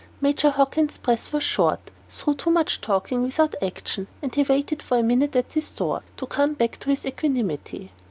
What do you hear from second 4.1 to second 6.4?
and he waited for a minute at this door, to